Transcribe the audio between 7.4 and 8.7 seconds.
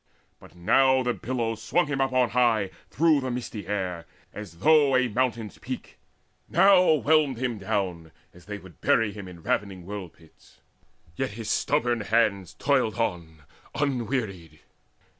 down, as they